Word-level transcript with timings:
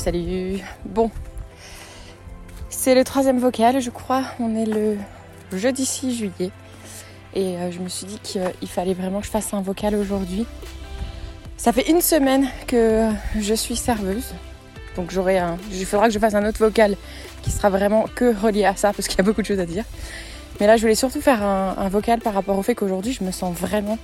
salut. 0.00 0.60
Bon, 0.86 1.10
c'est 2.70 2.94
le 2.94 3.04
troisième 3.04 3.38
vocal, 3.38 3.82
je 3.82 3.90
crois. 3.90 4.22
On 4.40 4.56
est 4.56 4.64
le 4.64 4.96
jeudi 5.52 5.84
6 5.84 6.16
juillet. 6.16 6.50
Et 7.34 7.58
euh, 7.58 7.70
je 7.70 7.80
me 7.80 7.88
suis 7.88 8.06
dit 8.06 8.18
qu'il 8.18 8.68
fallait 8.68 8.94
vraiment 8.94 9.20
que 9.20 9.26
je 9.26 9.30
fasse 9.30 9.52
un 9.52 9.60
vocal 9.60 9.94
aujourd'hui. 9.94 10.46
Ça 11.58 11.72
fait 11.74 11.90
une 11.90 12.00
semaine 12.00 12.48
que 12.66 13.10
je 13.38 13.52
suis 13.52 13.76
serveuse. 13.76 14.32
Donc. 14.96 15.12
Il 15.70 15.86
faudra 15.86 16.08
que 16.08 16.14
je 16.14 16.18
fasse 16.18 16.34
un 16.34 16.48
autre 16.48 16.58
vocal 16.58 16.96
qui 17.42 17.50
sera 17.50 17.68
vraiment 17.68 18.06
que 18.14 18.34
relié 18.34 18.64
à 18.64 18.74
ça 18.76 18.94
parce 18.94 19.06
qu'il 19.06 19.18
y 19.18 19.20
a 19.20 19.24
beaucoup 19.24 19.42
de 19.42 19.46
choses 19.46 19.60
à 19.60 19.66
dire. 19.66 19.84
Mais 20.60 20.66
là 20.66 20.78
je 20.78 20.82
voulais 20.82 20.94
surtout 20.94 21.20
faire 21.20 21.42
un, 21.42 21.74
un 21.76 21.88
vocal 21.90 22.20
par 22.20 22.32
rapport 22.32 22.58
au 22.58 22.62
fait 22.62 22.74
qu'aujourd'hui 22.74 23.12
je 23.12 23.22
me 23.22 23.32
sens 23.32 23.54
vraiment, 23.54 23.98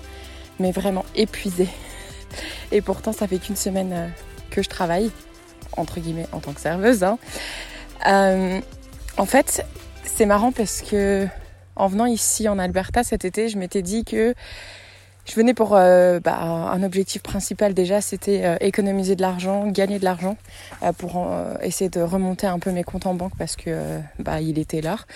mais 0.60 0.72
vraiment 0.72 1.06
épuisée. 1.14 1.68
Et 2.70 2.82
pourtant 2.82 3.12
ça 3.12 3.26
fait 3.26 3.38
qu'une 3.38 3.56
semaine 3.56 3.92
euh, 3.94 4.08
que 4.50 4.62
je 4.62 4.68
travaille, 4.68 5.10
entre 5.76 6.00
guillemets, 6.00 6.26
en 6.32 6.40
tant 6.40 6.52
que 6.52 6.60
serveuse. 6.60 7.02
Hein. 7.02 7.18
Euh, 8.06 8.60
en 9.16 9.26
fait, 9.26 9.64
c'est 10.04 10.26
marrant 10.26 10.52
parce 10.52 10.82
que 10.82 11.26
en 11.76 11.88
venant 11.88 12.06
ici 12.06 12.48
en 12.48 12.58
Alberta 12.58 13.02
cet 13.02 13.24
été, 13.24 13.48
je 13.48 13.58
m'étais 13.58 13.82
dit 13.82 14.04
que 14.04 14.34
je 15.26 15.34
venais 15.34 15.54
pour 15.54 15.74
euh, 15.74 16.20
bah, 16.20 16.36
un 16.38 16.82
objectif 16.84 17.20
principal 17.20 17.74
déjà, 17.74 18.00
c'était 18.00 18.44
euh, 18.44 18.56
économiser 18.60 19.16
de 19.16 19.22
l'argent, 19.22 19.66
gagner 19.66 19.98
de 19.98 20.04
l'argent 20.04 20.36
pour 20.98 21.28
essayer 21.62 21.90
de 21.90 22.00
remonter 22.00 22.46
un 22.46 22.60
peu 22.60 22.70
mes 22.70 22.84
comptes 22.84 23.06
en 23.06 23.14
banque 23.14 23.32
parce 23.36 23.56
que 23.56 23.98
bah, 24.20 24.40
il 24.40 24.58
était 24.58 24.80
l'heure 24.80 25.06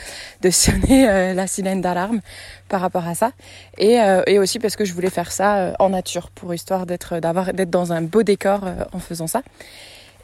de 0.42 0.50
sonner 0.50 1.06
la 1.32 1.46
sirène 1.46 1.80
d'alarme 1.80 2.20
par 2.68 2.80
rapport 2.80 3.06
à 3.06 3.14
ça 3.14 3.30
et, 3.78 4.00
aussi 4.38 4.58
parce 4.58 4.74
que 4.74 4.84
je 4.84 4.94
voulais 4.94 5.10
faire 5.10 5.30
ça 5.30 5.74
en 5.78 5.90
nature 5.90 6.30
pour 6.30 6.52
histoire 6.52 6.86
d'être 6.86 7.20
d'être 7.20 7.70
dans 7.70 7.92
un 7.92 8.02
beau 8.02 8.24
décor 8.24 8.64
en 8.92 8.98
faisant 8.98 9.28
ça. 9.28 9.42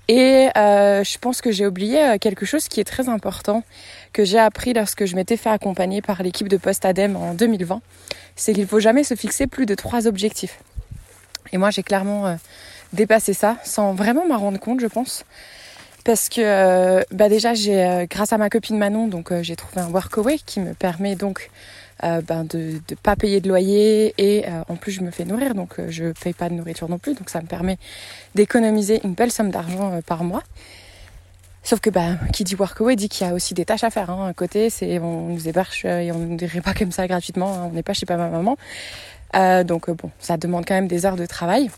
Et 0.08 0.48
euh, 0.56 1.02
je 1.02 1.18
pense 1.18 1.40
que 1.40 1.50
j'ai 1.50 1.66
oublié 1.66 2.02
euh, 2.02 2.18
quelque 2.18 2.46
chose 2.46 2.68
qui 2.68 2.80
est 2.80 2.84
très 2.84 3.08
important, 3.08 3.64
que 4.12 4.24
j'ai 4.24 4.38
appris 4.38 4.72
lorsque 4.72 5.04
je 5.04 5.16
m'étais 5.16 5.36
fait 5.36 5.50
accompagner 5.50 6.00
par 6.00 6.22
l'équipe 6.22 6.48
de 6.48 6.56
Post 6.56 6.84
Adem 6.84 7.16
en 7.16 7.34
2020, 7.34 7.80
c'est 8.36 8.52
qu'il 8.52 8.62
ne 8.62 8.68
faut 8.68 8.78
jamais 8.78 9.02
se 9.02 9.14
fixer 9.14 9.48
plus 9.48 9.66
de 9.66 9.74
trois 9.74 10.06
objectifs. 10.06 10.60
Et 11.52 11.58
moi, 11.58 11.70
j'ai 11.70 11.82
clairement 11.82 12.26
euh, 12.26 12.34
dépassé 12.92 13.32
ça, 13.32 13.56
sans 13.64 13.94
vraiment 13.94 14.26
m'en 14.26 14.38
rendre 14.38 14.60
compte, 14.60 14.80
je 14.80 14.86
pense. 14.86 15.24
Parce 16.06 16.28
que 16.28 16.40
euh, 16.40 17.02
bah 17.10 17.28
déjà, 17.28 17.54
j'ai, 17.54 17.84
euh, 17.84 18.06
grâce 18.08 18.32
à 18.32 18.38
ma 18.38 18.48
copine 18.48 18.78
Manon, 18.78 19.08
donc 19.08 19.32
j'ai 19.42 19.56
trouvé 19.56 19.80
un 19.82 19.90
workaway 19.90 20.38
qui 20.38 20.60
me 20.60 20.72
permet 20.72 21.16
donc 21.16 21.50
euh, 22.04 22.20
ben 22.20 22.44
de 22.44 22.80
ne 22.90 22.94
pas 22.96 23.16
payer 23.16 23.40
de 23.40 23.48
loyer 23.48 24.14
et 24.18 24.46
euh, 24.46 24.62
en 24.68 24.76
plus 24.76 24.92
je 24.92 25.00
me 25.00 25.10
fais 25.10 25.24
nourrir 25.24 25.54
donc 25.54 25.78
euh, 25.78 25.86
je 25.88 26.12
paye 26.12 26.34
pas 26.34 26.50
de 26.50 26.54
nourriture 26.54 26.90
non 26.90 26.98
plus 26.98 27.14
donc 27.14 27.30
ça 27.30 27.40
me 27.40 27.46
permet 27.46 27.78
d'économiser 28.34 29.00
une 29.02 29.14
belle 29.14 29.32
somme 29.32 29.50
d'argent 29.50 29.94
euh, 29.94 30.00
par 30.00 30.22
mois. 30.22 30.42
Sauf 31.62 31.80
que 31.80 31.90
bah, 31.90 32.10
qui 32.32 32.44
dit 32.44 32.54
workaway 32.54 32.94
dit 32.94 33.08
qu'il 33.08 33.26
y 33.26 33.30
a 33.30 33.34
aussi 33.34 33.54
des 33.54 33.64
tâches 33.64 33.82
à 33.82 33.90
faire. 33.90 34.08
Hein. 34.10 34.28
À 34.28 34.32
côté, 34.34 34.70
c'est 34.70 35.00
on 35.00 35.30
nous 35.30 35.48
héberge 35.48 35.84
et 35.84 36.12
on 36.12 36.18
ne 36.18 36.36
dirait 36.36 36.60
pas 36.60 36.74
comme 36.74 36.92
ça 36.92 37.08
gratuitement. 37.08 37.52
Hein. 37.54 37.68
On 37.70 37.72
n'est 37.72 37.82
pas 37.82 37.92
chez 37.92 38.06
papa 38.06 38.28
maman. 38.28 38.56
Euh, 39.34 39.64
donc 39.64 39.90
bon, 39.90 40.10
ça 40.20 40.36
demande 40.36 40.64
quand 40.64 40.74
même 40.74 40.86
des 40.86 41.06
heures 41.06 41.16
de 41.16 41.26
travail. 41.26 41.70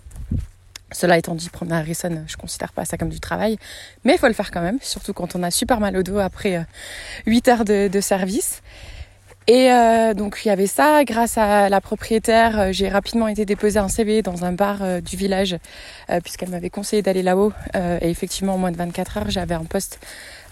Cela 0.93 1.19
étant 1.19 1.35
dit, 1.35 1.51
prendre 1.51 1.73
un 1.73 1.79
Harrison, 1.79 2.25
je 2.27 2.37
considère 2.37 2.73
pas 2.73 2.85
ça 2.85 2.97
comme 2.97 3.11
du 3.11 3.21
travail, 3.21 3.59
mais 4.05 4.15
il 4.15 4.19
faut 4.19 4.27
le 4.27 4.33
faire 4.33 4.51
quand 4.51 4.63
même, 4.63 4.79
surtout 4.81 5.13
quand 5.13 5.37
on 5.37 5.43
a 5.43 5.51
super 5.51 5.81
mal 5.81 5.97
au 5.97 6.03
dos 6.03 6.19
après 6.19 6.57
euh, 6.57 6.63
8 7.27 7.49
heures 7.49 7.65
de, 7.65 8.01
service. 8.01 8.63
Et 9.49 9.73
euh, 9.73 10.13
donc 10.13 10.43
il 10.45 10.49
y 10.49 10.51
avait 10.51 10.67
ça. 10.67 11.05
Grâce 11.05 11.39
à 11.39 11.71
la 11.71 11.81
propriétaire, 11.81 12.61
euh, 12.61 12.69
j'ai 12.71 12.89
rapidement 12.89 13.29
été 13.29 13.47
déposer 13.47 13.79
un 13.79 13.89
CV 13.89 14.21
dans 14.21 14.45
un 14.45 14.53
bar 14.53 14.83
euh, 14.83 15.01
du 15.01 15.17
village 15.17 15.57
puisqu'elle 16.23 16.51
m'avait 16.51 16.71
conseillé 16.71 17.03
d'aller 17.03 17.23
là-haut. 17.23 17.53
Et 17.75 18.09
effectivement, 18.09 18.55
en 18.55 18.59
moins 18.59 18.71
de 18.71 18.77
24 18.77 19.17
heures, 19.19 19.31
j'avais 19.31 19.55
un 19.55 19.65
poste 19.65 20.01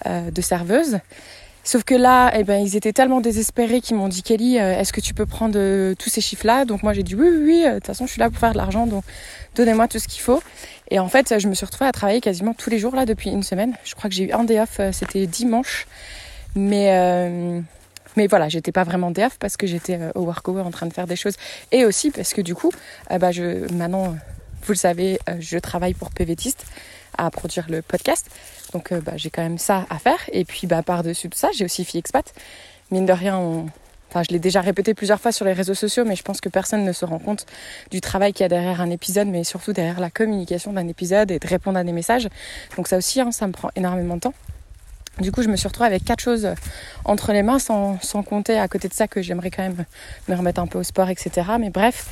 de 0.06 0.40
serveuse. 0.42 0.98
Sauf 1.66 1.84
que 1.84 1.94
là, 1.94 2.30
eh 2.34 2.44
ben, 2.44 2.64
ils 2.64 2.76
étaient 2.76 2.94
tellement 2.94 3.20
désespérés 3.20 3.82
qu'ils 3.82 3.96
m'ont 3.96 4.08
dit 4.08 4.22
Kelly, 4.22 4.58
euh, 4.58 4.78
est-ce 4.78 4.92
que 4.92 5.00
tu 5.02 5.12
peux 5.12 5.26
prendre 5.26 5.94
tous 5.94 6.08
ces 6.08 6.22
chiffres-là? 6.22 6.64
Donc 6.64 6.82
moi 6.82 6.94
j'ai 6.94 7.02
dit 7.02 7.14
oui, 7.14 7.28
oui, 7.28 7.42
oui. 7.44 7.64
De 7.68 7.74
toute 7.74 7.86
façon, 7.86 8.06
je 8.06 8.12
suis 8.12 8.20
là 8.20 8.30
pour 8.30 8.38
faire 8.38 8.52
de 8.52 8.56
l'argent, 8.56 8.86
donc 8.86 9.04
donnez-moi 9.54 9.88
tout 9.88 9.98
ce 9.98 10.08
qu'il 10.08 10.22
faut. 10.22 10.42
Et 10.90 10.98
en 10.98 11.08
fait, 11.08 11.38
je 11.38 11.48
me 11.48 11.54
suis 11.54 11.66
retrouvée 11.66 11.88
à 11.88 11.92
travailler 11.92 12.20
quasiment 12.20 12.54
tous 12.54 12.70
les 12.70 12.78
jours 12.78 12.94
là 12.94 13.04
depuis 13.04 13.30
une 13.30 13.42
semaine. 13.42 13.74
Je 13.84 13.94
crois 13.94 14.08
que 14.08 14.16
j'ai 14.16 14.24
eu 14.24 14.32
un 14.32 14.44
day 14.44 14.60
off, 14.60 14.80
c'était 14.92 15.26
dimanche, 15.26 15.86
mais 16.54 16.92
euh, 16.92 17.60
mais 18.16 18.26
voilà, 18.26 18.48
j'étais 18.48 18.72
pas 18.72 18.84
vraiment 18.84 19.10
DF 19.10 19.38
parce 19.38 19.56
que 19.56 19.66
j'étais 19.66 19.98
euh, 20.00 20.10
au 20.14 20.22
workaway 20.22 20.62
en 20.62 20.70
train 20.70 20.86
de 20.86 20.92
faire 20.92 21.06
des 21.06 21.16
choses. 21.16 21.36
Et 21.70 21.84
aussi 21.84 22.10
parce 22.10 22.32
que 22.32 22.40
du 22.40 22.54
coup, 22.54 22.72
euh, 23.10 23.18
bah, 23.18 23.30
je, 23.30 23.70
maintenant, 23.74 24.16
vous 24.62 24.72
le 24.72 24.74
savez, 24.74 25.18
euh, 25.28 25.36
je 25.38 25.58
travaille 25.58 25.94
pour 25.94 26.10
PVTiste 26.10 26.64
à 27.18 27.30
produire 27.30 27.66
le 27.68 27.82
podcast. 27.82 28.30
Donc 28.72 28.92
bah, 28.92 29.12
j'ai 29.16 29.30
quand 29.30 29.42
même 29.42 29.58
ça 29.58 29.86
à 29.90 29.98
faire. 29.98 30.18
Et 30.32 30.44
puis 30.44 30.66
bah, 30.66 30.82
par-dessus 30.82 31.28
tout 31.28 31.38
ça, 31.38 31.48
j'ai 31.54 31.64
aussi 31.64 31.84
Fille 31.84 32.00
Expat. 32.00 32.32
Mine 32.90 33.06
de 33.06 33.12
rien, 33.12 33.36
enfin, 34.10 34.22
je 34.22 34.32
l'ai 34.32 34.38
déjà 34.38 34.60
répété 34.60 34.94
plusieurs 34.94 35.20
fois 35.20 35.32
sur 35.32 35.44
les 35.44 35.52
réseaux 35.52 35.74
sociaux, 35.74 36.04
mais 36.04 36.16
je 36.16 36.22
pense 36.22 36.40
que 36.40 36.48
personne 36.48 36.84
ne 36.84 36.92
se 36.92 37.04
rend 37.04 37.18
compte 37.18 37.46
du 37.90 38.00
travail 38.00 38.32
qu'il 38.32 38.44
y 38.44 38.46
a 38.46 38.48
derrière 38.48 38.80
un 38.80 38.90
épisode, 38.90 39.28
mais 39.28 39.44
surtout 39.44 39.72
derrière 39.72 40.00
la 40.00 40.10
communication 40.10 40.72
d'un 40.72 40.86
épisode 40.88 41.30
et 41.30 41.38
de 41.38 41.46
répondre 41.46 41.78
à 41.78 41.84
des 41.84 41.92
messages. 41.92 42.28
Donc 42.76 42.88
ça 42.88 42.96
aussi, 42.96 43.20
hein, 43.20 43.32
ça 43.32 43.46
me 43.46 43.52
prend 43.52 43.70
énormément 43.76 44.16
de 44.16 44.20
temps. 44.20 44.34
Du 45.20 45.32
coup, 45.32 45.42
je 45.42 45.48
me 45.48 45.56
suis 45.56 45.66
retrouvée 45.66 45.86
avec 45.86 46.04
quatre 46.04 46.20
choses 46.20 46.46
entre 47.06 47.32
les 47.32 47.42
mains, 47.42 47.58
sans, 47.58 47.98
compter 48.22 48.58
à 48.58 48.68
côté 48.68 48.88
de 48.88 48.92
ça 48.92 49.08
que 49.08 49.22
j'aimerais 49.22 49.50
quand 49.50 49.62
même 49.62 49.86
me 50.28 50.34
remettre 50.34 50.60
un 50.60 50.66
peu 50.66 50.78
au 50.78 50.82
sport, 50.82 51.08
etc. 51.08 51.52
Mais 51.58 51.70
bref. 51.70 52.06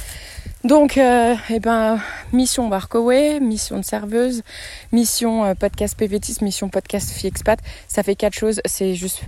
Donc, 0.64 0.96
euh, 0.96 1.34
eh 1.50 1.60
ben, 1.60 2.00
mission 2.32 2.70
Workaway, 2.70 3.40
mission 3.40 3.78
de 3.78 3.84
serveuse, 3.84 4.42
mission 4.90 5.44
euh, 5.44 5.54
podcast 5.54 5.94
PVTis, 5.98 6.38
mission 6.40 6.70
podcast 6.70 7.10
Fille 7.10 7.28
Expat. 7.28 7.58
Ça 7.88 8.02
fait 8.02 8.14
quatre 8.14 8.32
choses. 8.32 8.62
C'est 8.64 8.94
juste 8.94 9.20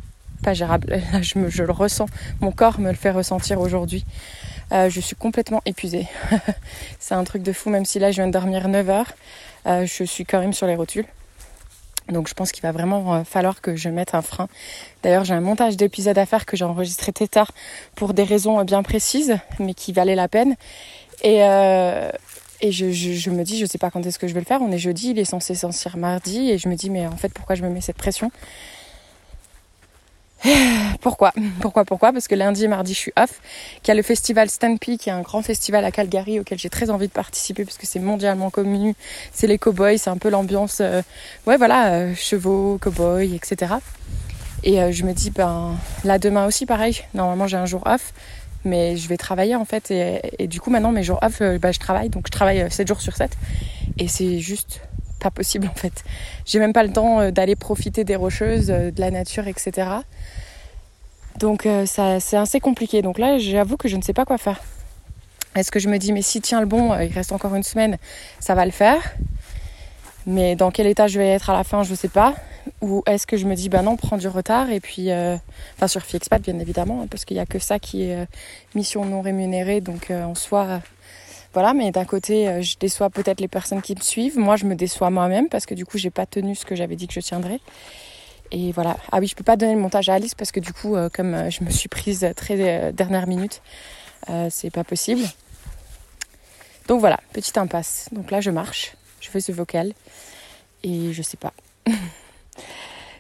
pas 0.43 0.55
gérable. 0.55 0.89
Là, 1.13 1.21
je, 1.21 1.63
le 1.63 1.73
ressens. 1.73 2.07
Mon 2.41 2.53
corps 2.53 2.81
me 2.81 2.89
le 2.89 2.97
fait 2.97 3.11
ressentir 3.11 3.61
aujourd'hui. 3.61 4.07
Euh, 4.73 4.89
je 4.89 5.01
suis 5.01 5.17
complètement 5.17 5.61
épuisée. 5.67 6.09
C'est 6.99 7.15
un 7.15 7.25
truc 7.25 7.43
de 7.43 7.53
fou, 7.53 7.69
même 7.69 7.85
si 7.85 7.99
là, 7.99 8.11
je 8.11 8.17
viens 8.17 8.27
de 8.27 8.33
dormir 8.33 8.69
9 8.69 8.89
heures. 8.89 9.13
Je 9.67 10.05
suis 10.05 10.25
quand 10.25 10.41
même 10.41 10.55
sur 10.55 10.67
les 10.67 10.77
rotules. 10.77 11.07
Donc 12.09 12.29
je 12.29 12.35
pense 12.35 12.53
qu'il 12.53 12.63
va 12.63 12.73
vraiment 12.73 13.25
falloir 13.25 13.61
que 13.61 13.77
je 13.77 13.89
mette 13.89 14.15
un 14.15 14.23
frein. 14.23 14.49
D'ailleurs 15.03 15.25
j'ai 15.25 15.35
un 15.35 15.41
montage 15.41 15.77
d'épisodes 15.77 16.19
à 16.19 16.27
faire 16.27 16.47
que 16.47 16.57
j'ai 16.57 16.65
enregistré 16.65 17.13
très 17.13 17.27
tard 17.27 17.51
pour 17.95 18.15
des 18.15 18.25
raisons 18.25 18.63
bien 18.65 18.83
précises, 18.83 19.39
mais 19.59 19.75
qui 19.75 19.93
valaient 19.93 20.15
la 20.15 20.29
peine. 20.29 20.57
Et, 21.23 21.43
euh, 21.43 22.11
je, 22.63 22.91
je, 22.91 23.13
je, 23.13 23.31
me 23.31 23.43
dis, 23.43 23.59
je 23.59 23.67
sais 23.67 23.79
pas 23.79 23.91
quand 23.91 24.05
est-ce 24.07 24.19
que 24.19 24.29
je 24.29 24.35
vais 24.35 24.41
le 24.41 24.47
faire. 24.47 24.63
On 24.63 24.73
est 24.73 24.79
jeudi, 24.79 25.11
il 25.11 25.19
est 25.19 25.25
censé 25.25 25.55
sortir 25.55 25.97
mardi, 25.97 26.51
et 26.51 26.59
je 26.59 26.69
me 26.69 26.75
dis, 26.75 26.91
mais 26.91 27.07
en 27.07 27.17
fait, 27.17 27.29
pourquoi 27.33 27.55
je 27.55 27.63
me 27.63 27.69
mets 27.69 27.81
cette 27.81 27.97
pression? 27.97 28.31
pourquoi? 31.01 31.33
Pourquoi 31.61 31.85
Pourquoi? 31.85 32.13
Parce 32.13 32.29
que 32.29 32.35
lundi 32.35 32.65
et 32.65 32.69
mardi, 32.69 32.95
je 32.95 32.99
suis 32.99 33.13
off. 33.17 33.41
Qu'il 33.83 33.89
y 33.89 33.91
a 33.93 33.95
le 33.95 34.03
festival 34.03 34.49
Stampy, 34.49 34.99
qui 34.99 35.09
est 35.09 35.13
un 35.13 35.23
grand 35.23 35.43
festival 35.43 35.85
à 35.85 35.91
Calgary 35.91 36.41
auquel 36.41 36.59
j'ai 36.59 36.71
très 36.71 36.91
envie 36.91 37.09
de 37.09 37.13
participer 37.13 37.65
parce 37.65 37.79
que 37.79 37.87
c'est 37.87 37.99
mondialement 37.99 38.51
connu. 38.51 38.95
C'est 39.33 39.47
les 39.47 39.59
cowboys, 39.59 39.99
c'est 39.99 40.11
un 40.11 40.19
peu 40.19 40.31
l'ambiance, 40.31 40.79
euh, 40.81 41.03
ouais, 41.47 41.57
voilà, 41.57 41.93
euh, 41.93 42.15
chevaux, 42.15 42.79
cowboys, 42.81 43.35
etc. 43.35 43.75
Et 44.63 44.81
euh, 44.81 44.93
je 44.93 45.05
me 45.05 45.13
dis, 45.13 45.31
ben 45.31 45.77
là 46.05 46.19
demain 46.19 46.47
aussi, 46.47 46.67
pareil. 46.67 47.01
Normalement, 47.15 47.47
j'ai 47.47 47.57
un 47.57 47.67
jour 47.67 47.83
off, 47.87 48.13
mais 48.65 48.97
je 48.97 49.09
vais 49.09 49.17
travailler 49.17 49.57
en 49.57 49.65
fait. 49.65 49.91
Et, 49.91 50.47
du 50.47 50.61
coup, 50.61 50.71
maintenant, 50.71 50.93
mes 50.93 51.03
jours 51.03 51.19
off, 51.23 51.41
ben, 51.41 51.73
je 51.73 51.79
travaille. 51.79 52.09
Donc, 52.09 52.27
je 52.27 52.33
travaille 52.33 52.71
7 52.71 52.87
jours 52.89 53.01
sur 53.01 53.17
7. 53.17 53.31
Et 53.99 54.09
c'est 54.09 54.39
juste 54.39 54.81
pas 55.19 55.31
possible 55.31 55.69
en 55.71 55.75
fait. 55.75 56.05
J'ai 56.45 56.59
même 56.59 56.73
pas 56.73 56.85
le 56.85 56.93
temps 56.93 57.31
d'aller 57.31 57.57
profiter 57.57 58.05
des 58.05 58.17
rocheuses, 58.17 58.69
de 58.69 59.01
la 59.01 59.11
nature, 59.11 59.49
etc. 59.49 60.01
Donc 61.39 61.67
euh, 61.67 61.87
ça, 61.87 62.21
c'est 62.21 62.37
assez 62.37 62.61
compliqué. 62.61 63.03
Donc 63.03 63.19
là, 63.19 63.39
j'avoue 63.39 63.77
que 63.77 63.89
je 63.89 63.97
ne 63.97 64.03
sais 64.03 64.13
pas 64.13 64.25
quoi 64.25 64.39
faire. 64.39 64.61
Est-ce 65.55 65.71
que 65.71 65.79
je 65.79 65.89
me 65.89 65.99
dis, 65.99 66.13
mais 66.13 66.23
si 66.23 66.41
tiens 66.41 66.61
le 66.61 66.67
bon, 66.67 66.95
il 66.99 67.13
reste 67.13 67.33
encore 67.33 67.55
une 67.55 67.63
semaine, 67.63 67.99
ça 68.41 68.55
va 68.55 68.65
le 68.65 68.71
faire. 68.71 69.01
Mais 70.27 70.57
dans 70.57 70.71
quel 70.71 70.87
état 70.87 71.07
je 71.07 71.19
vais 71.19 71.29
être 71.29 71.51
à 71.51 71.53
la 71.53 71.65
fin, 71.65 71.83
je 71.83 71.93
ne 71.93 71.97
sais 71.97 72.09
pas. 72.09 72.35
Ou 72.83 73.03
est-ce 73.07 73.27
que 73.27 73.37
je 73.37 73.47
me 73.47 73.55
dis, 73.55 73.69
bah 73.69 73.83
non, 73.83 73.97
prends 73.97 74.19
du 74.19 74.29
retard 74.29 74.71
et 74.71 74.81
puis, 74.81 75.11
euh... 75.11 75.37
enfin 75.77 75.87
sur 75.87 76.03
Fixpat 76.03 76.43
bien 76.43 76.59
évidemment, 76.59 77.07
parce 77.07 77.25
qu'il 77.25 77.37
n'y 77.37 77.41
a 77.41 77.47
que 77.47 77.61
ça 77.61 77.79
qui 77.79 78.03
est 78.03 78.17
euh, 78.17 78.27
mission 78.75 79.05
non 79.05 79.23
rémunérée, 79.23 79.81
donc 79.81 80.11
euh, 80.11 80.25
en 80.25 80.35
soi, 80.35 80.81
voilà. 81.57 81.73
Mais 81.73 81.91
d'un 81.91 82.05
côté, 82.05 82.63
je 82.63 82.77
déçois 82.79 83.09
peut-être 83.09 83.41
les 83.41 83.49
personnes 83.49 83.81
qui 83.81 83.95
me 83.95 84.03
suivent. 84.03 84.39
Moi, 84.39 84.57
je 84.57 84.67
me 84.67 84.75
déçois 84.75 85.09
moi-même 85.09 85.49
parce 85.49 85.65
que 85.65 85.75
du 85.75 85.87
coup, 85.87 85.97
j'ai 85.97 86.11
pas 86.11 86.27
tenu 86.27 86.55
ce 86.55 86.67
que 86.67 86.77
j'avais 86.77 86.97
dit 86.97 87.09
que 87.09 87.15
je 87.15 87.21
tiendrais. 87.21 87.61
Et 88.51 88.73
voilà. 88.73 88.97
Ah 89.13 89.19
oui, 89.19 89.27
je 89.27 89.35
peux 89.35 89.45
pas 89.45 89.57
donner 89.57 89.75
le 89.75 89.81
montage 89.81 90.09
à 90.09 90.15
Alice 90.15 90.35
parce 90.35 90.53
que 90.53 90.61
du 90.61 90.73
coup, 90.73 90.97
euh, 90.97 91.09
comme 91.13 91.35
euh, 91.35 91.51
je 91.51 91.65
me 91.65 91.71
suis 91.71 91.89
prise 91.89 92.27
très 92.37 92.57
euh, 92.59 92.93
dernière 92.93 93.27
minute, 93.27 93.63
c'est 94.51 94.71
pas 94.71 94.83
possible. 94.83 95.23
Donc 96.89 97.01
voilà, 97.01 97.19
petite 97.33 97.59
impasse. 97.59 98.09
Donc 98.13 98.31
là, 98.31 98.41
je 98.41 98.51
marche, 98.51 98.95
je 99.21 99.29
fais 99.29 99.41
ce 99.41 99.53
vocal 99.53 99.93
et 100.83 101.13
je 101.13 101.23
sais 101.23 101.37
pas. 101.37 101.53
je 101.87 101.93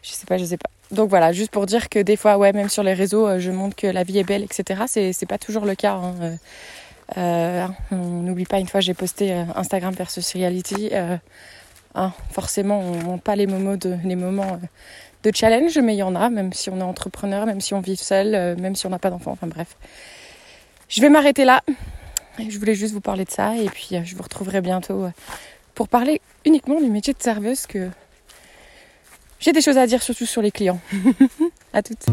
sais 0.03 0.27
pas, 0.27 0.37
je 0.37 0.45
sais 0.45 0.57
pas. 0.57 0.71
Donc 0.91 1.11
voilà, 1.11 1.33
juste 1.33 1.53
pour 1.53 1.67
dire 1.67 1.89
que 1.89 2.01
des 2.01 2.17
fois, 2.17 2.39
ouais, 2.39 2.53
même 2.53 2.69
sur 2.69 2.83
les 2.83 2.95
réseaux, 2.95 3.39
je 3.39 3.51
montre 3.53 3.77
que 3.77 3.87
la 3.87 4.03
vie 4.03 4.19
est 4.19 4.25
belle, 4.25 4.43
etc. 4.43 4.83
C'est 5.13 5.27
pas 5.27 5.39
toujours 5.39 5.65
le 5.65 5.77
cas. 5.77 5.95
Hein. 5.95 6.39
Euh, 7.17 7.67
on 7.93 7.97
n'oublie 7.97 8.47
pas, 8.47 8.59
une 8.59 8.69
fois, 8.69 8.81
j'ai 8.81 8.95
posté 8.95 9.33
Instagram 9.33 9.95
versus 9.95 10.33
reality 10.33 10.91
Hein, 11.99 12.13
forcément, 12.31 12.81
on 12.81 13.13
n'a 13.13 13.19
pas 13.19 13.37
les 13.37 13.47
moments, 13.47 13.77
de, 13.77 13.97
les 14.05 14.17
moments 14.17 14.61
de 15.23 15.31
challenge, 15.35 15.79
mais 15.79 15.95
il 15.95 15.99
y 15.99 16.03
en 16.03 16.15
a, 16.15 16.29
même 16.29 16.53
si 16.53 16.69
on 16.69 16.79
est 16.79 16.83
entrepreneur, 16.83 17.47
même 17.47 17.63
si 17.63 17.73
on 17.73 17.81
vit 17.81 17.97
seul, 17.97 18.55
même 18.61 18.77
si 18.77 18.85
on 18.87 18.91
n'a 18.91 18.99
pas 18.99 19.09
d'enfant, 19.09 19.31
enfin 19.31 19.47
bref. 19.47 19.77
Je 20.91 21.01
vais 21.01 21.09
m'arrêter 21.09 21.47
là. 21.47 21.63
Je 22.39 22.59
voulais 22.59 22.75
juste 22.75 22.93
vous 22.93 23.01
parler 23.01 23.25
de 23.25 23.31
ça 23.31 23.57
et 23.57 23.71
puis 23.71 23.89
je 24.05 24.15
vous 24.15 24.23
retrouverai 24.23 24.61
bientôt 24.61 25.07
pour 25.75 25.89
parler 25.89 26.21
uniquement 26.45 26.81
du 26.83 26.91
métier 26.91 27.15
de 27.15 27.23
serveuse 27.23 27.67
que 27.67 27.89
j'ai 29.41 29.53
des 29.53 29.63
choses 29.63 29.79
à 29.79 29.87
dire 29.87 30.03
surtout 30.03 30.27
sur 30.27 30.43
les 30.43 30.51
clients. 30.51 30.81
à 31.73 31.83
toutes. 31.83 32.05